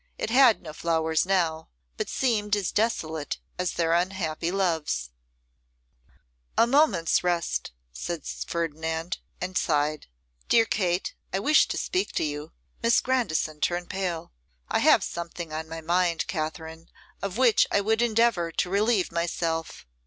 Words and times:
It 0.17 0.31
had 0.31 0.63
no 0.63 0.73
flowers 0.73 1.27
now, 1.27 1.69
but 1.95 2.09
seemed 2.09 2.55
as 2.55 2.71
desolate 2.71 3.37
as 3.59 3.73
their 3.73 3.93
unhappy 3.93 4.49
loves. 4.49 5.11
[Illustration: 6.57 6.57
page323.jpg] 6.57 6.63
'A 6.63 6.67
moment's 6.71 7.23
rest,' 7.23 7.71
said 7.93 8.25
Ferdinand, 8.47 9.17
and 9.39 9.55
sighed. 9.55 10.07
'Dear 10.49 10.65
Kate, 10.65 11.13
I 11.31 11.37
wish 11.37 11.67
to 11.67 11.77
speak 11.77 12.13
to 12.13 12.23
you.' 12.23 12.51
Miss 12.81 12.99
Grandison 12.99 13.61
turned 13.61 13.91
pale. 13.91 14.31
'I 14.69 14.79
have 14.79 15.03
something 15.03 15.53
on 15.53 15.69
my 15.69 15.81
mind, 15.81 16.25
Katherine, 16.25 16.89
of 17.21 17.37
which 17.37 17.67
I 17.69 17.79
would 17.81 18.01
endeavour 18.01 18.51
to 18.51 18.69
relieve 18.71 19.11
myself. 19.11 19.85